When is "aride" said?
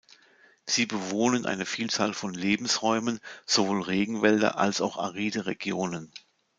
4.97-5.45